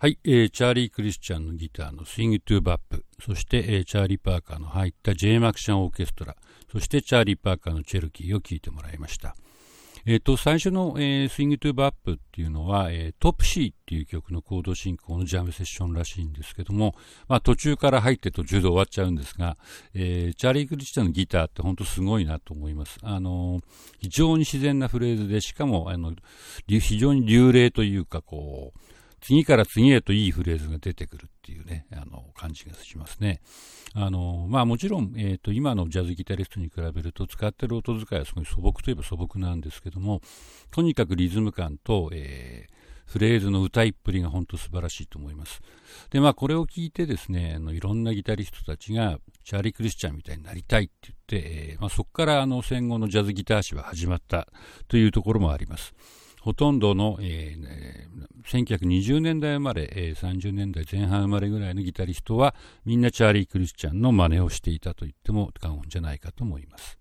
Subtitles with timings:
[0.00, 6.36] はい、えー、チャーリー・クリスチャンのギターのスイング・トゥ・バップ、そして、えー、チャーリー・パーカーの入った ジェイ・マクシャン・オーケストラ、
[6.70, 9.34] そしてチャーリー・パーカーのチェロキーを聴いてもらいました。
[10.06, 16.94] えっ、ー、と、最初の、えー、スイング・トゥ・バップっていうのは、えー、トプ シー っていう曲のコード進行のジャムセッションらしいんですけども、
[17.26, 19.56] まあ途中から入って途中で終わっちゃうんですが、
[19.94, 22.98] えー、チャーリー・クリスチャンのギターって本当すごいなと思います。
[23.02, 23.60] あの
[23.98, 26.14] 非常に自然なフレーズで、しかも、あの、
[26.68, 28.80] 非常に流麗というか、こう、
[29.20, 33.40] 次から次へといいフレーズが出てくるっていうね、あの、感じがしますね。
[33.94, 40.20] あの、まあもちろん、えっ、ー、と、今のジャズギタリストに比べると使ってる音遣いはすごい素朴といえば素朴なんですけども、
[40.70, 42.78] とにかくリズム感と、えー、
[43.08, 45.62] フレーズの歌いっぷりが本当素晴らしいと思います。
[46.10, 54.46] で、まあこれを聞いてですね、あのいろんなギタリストたちがチャーリー・クリスチャンみたいになりたいって言って、えー、まあ、そこからあの戦後のジャズギター史は始まった
[54.88, 55.94] というところもあります。
[56.40, 66.98] ほとんどの、えー、1920年代生まれ、えー、30年代前半生まれぐらいのギタリストはみんなチャーリー・クリスチャンの真似をしていたと言っても過言じゃないかと思います。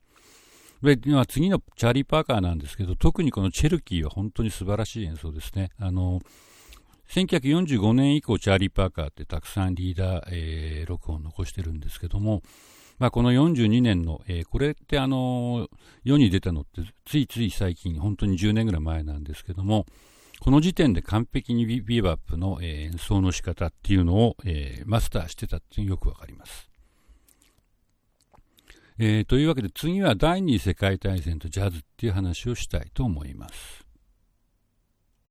[0.81, 5.71] で、次のチャーリー・パーカーなんですけど、特にこのチェルキーは本当に素晴らしい演奏ですね。
[5.79, 6.21] あの、
[7.09, 12.43] 1945年以降、チャーリー・パーカーってたくさんリーダー、えー、録音残してるんですけども、
[12.99, 15.67] まあ、この42年の、えー、これってあの
[16.03, 19.85] 世に出たのってついつい最近、本当に10年ぐらい前なんですけども、
[20.39, 26.69] この時点で完璧にビビバップの、えー、演奏の仕方っていうのを、えー、マスターしてたっていうのよくわかります。
[28.99, 33.86] えー、というわけで次は第二次世界大戦とジャズっていう話をしたいと思います。